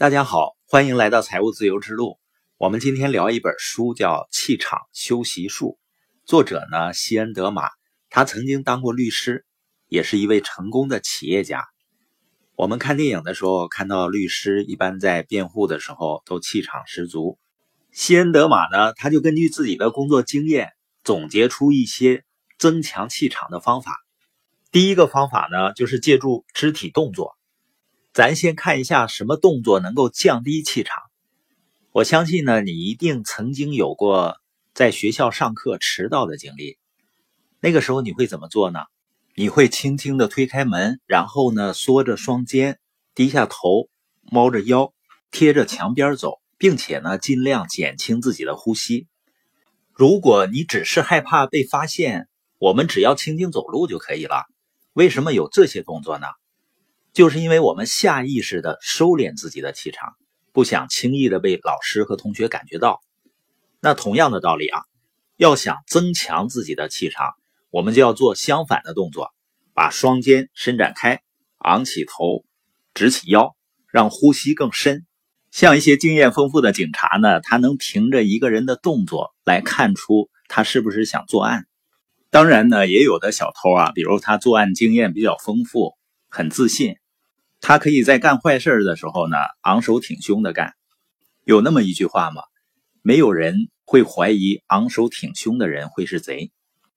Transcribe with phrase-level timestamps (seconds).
[0.00, 2.18] 大家好，欢迎来到财务自由之路。
[2.56, 5.78] 我们今天聊一本书，叫《气场修习术》，
[6.26, 7.68] 作者呢西恩德玛，
[8.08, 9.44] 他曾经当过律师，
[9.88, 11.66] 也是一位成功的企业家。
[12.56, 17.38] 我们看电影的时候，看到律师一般在辩护的时候都气场十足。
[17.92, 20.70] 西恩德玛呢，他就根据自己的工作经验，
[21.04, 22.24] 总结出一些
[22.56, 23.98] 增强气场的方法。
[24.72, 27.36] 第一个方法呢，就是借助肢体动作。
[28.20, 30.94] 咱先看一下什么动作能够降低气场。
[31.90, 34.36] 我相信呢，你一定曾经有过
[34.74, 36.76] 在学校上课迟到的经历。
[37.60, 38.80] 那个时候你会怎么做呢？
[39.34, 42.78] 你会轻轻的推开门，然后呢，缩着双肩，
[43.14, 43.88] 低下头，
[44.30, 44.92] 猫着腰，
[45.30, 49.06] 贴着墙边走，并且呢，尽量减轻自己的呼吸。
[49.94, 52.28] 如果你只是害怕被发现，
[52.58, 54.44] 我们只要轻轻走路就可以了。
[54.92, 56.26] 为什么有这些动作呢？
[57.12, 60.14] 就是因为我们下意识的收敛自己的气场，
[60.52, 63.00] 不想轻易的被老师和同学感觉到。
[63.80, 64.82] 那同样的道理啊，
[65.36, 67.34] 要想增强自己的气场，
[67.70, 69.30] 我们就要做相反的动作，
[69.74, 71.20] 把双肩伸展开，
[71.58, 72.44] 昂起头，
[72.94, 73.56] 直起腰，
[73.90, 75.04] 让呼吸更深。
[75.50, 81.66] 像一些经验丰富的警察呢，他能凭着一个人的动作来看出他是不是想作案。
[82.30, 85.94] 当然呢，也有的小偷啊，比如他作案经验比较丰富，
[86.28, 86.94] 很自信。
[87.60, 90.74] 他可以在干坏事的时候呢，昂首挺胸的干。
[91.44, 92.42] 有那么一句话吗？
[93.02, 96.50] 没有人会怀疑昂首挺胸的人会是贼。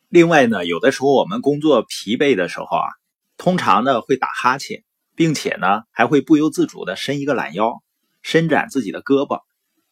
[0.08, 2.88] 另外呢，有的时候我们工作疲惫的时候啊，
[3.36, 7.84] 通常呢会打哈欠，并且呢还会不由自主的伸一个懒腰，
[8.22, 9.42] 伸展自己的胳膊，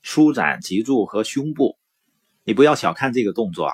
[0.02, 1.78] 舒展脊柱和胸部。
[2.46, 3.74] 你不要小看这个动作啊，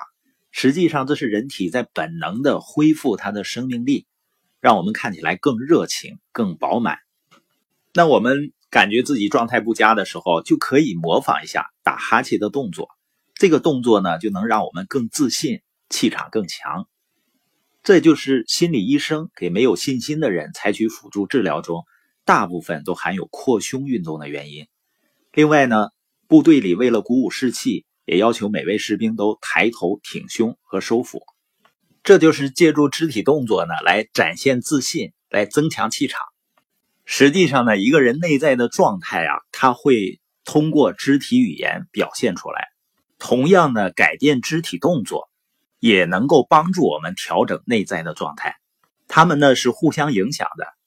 [0.50, 4.07] 实际上这是人体在本能的恢复它的生命力。
[4.60, 6.98] 让我们看起来更热情、更饱满。
[7.94, 12.88] 那我们感觉自己状态不佳的时候，就可以模仿一下打哈欠的动作。
[13.34, 16.88] 这个动作呢，就能让我们更自信，气场更强。
[17.82, 21.84] 这就是心理医生给没有信心的人采取辅助治疗中，
[22.24, 24.66] 大部分都含有扩胸运动的原因。
[25.32, 25.88] 另外呢，
[26.26, 31.22] 部队里为了鼓舞士气，也要求每位士兵都抬头挺胸和收腹。
[32.08, 36.22] 这就是借助肢体动作呢，来展现自信，来增强气场。
[37.04, 42.68] 实际上呢，一个人内在的状态啊，他会通过肢体语言表现出来。
[43.18, 45.28] 同样呢，改变肢体动作，
[45.80, 48.56] 也能够帮助我们调整内在的状态。
[49.06, 50.77] 他们呢是互相影响的。